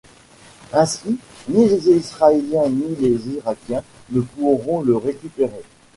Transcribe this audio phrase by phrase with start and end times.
[0.73, 5.61] Ainsi, ni les Israéliens ni les Irakiens ne pourront le récupérer.